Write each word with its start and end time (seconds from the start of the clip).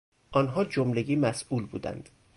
آنها 0.31 0.65
جملگی 0.65 1.15
مسئول 1.15 1.65
بودند. 1.65 2.09